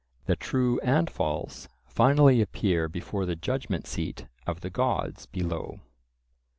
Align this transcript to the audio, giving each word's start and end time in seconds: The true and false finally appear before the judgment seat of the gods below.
The 0.25 0.35
true 0.35 0.79
and 0.79 1.07
false 1.11 1.67
finally 1.85 2.41
appear 2.41 2.89
before 2.89 3.27
the 3.27 3.35
judgment 3.35 3.85
seat 3.85 4.25
of 4.47 4.61
the 4.61 4.71
gods 4.71 5.27
below. 5.27 5.81